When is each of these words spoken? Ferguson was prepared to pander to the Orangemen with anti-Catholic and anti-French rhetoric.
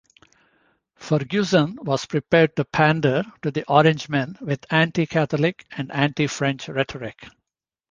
Ferguson 0.95 1.75
was 1.79 2.07
prepared 2.07 2.55
to 2.55 2.65
pander 2.65 3.21
to 3.43 3.51
the 3.51 3.63
Orangemen 3.69 4.35
with 4.41 4.65
anti-Catholic 4.73 5.67
and 5.77 5.91
anti-French 5.91 6.67
rhetoric. 6.69 7.27